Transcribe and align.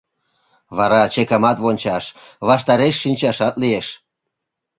Вара 0.77 1.01
чекымат 1.13 1.57
вончаш, 1.63 2.05
ваштареш 2.47 2.95
шинчашат 3.03 3.55
лиеш. 3.61 3.87